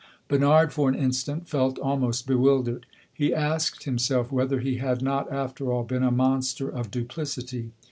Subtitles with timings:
[0.27, 5.71] Bernard, for an instant, felt almost bewildered; he asked himself whether he had not, after
[5.71, 7.69] all, been a monster of duplicity.